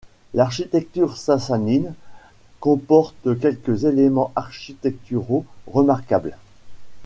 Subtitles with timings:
[0.33, 1.93] L'architecture sassanide
[2.59, 6.35] comporte quelques éléments architecturaux remarquables.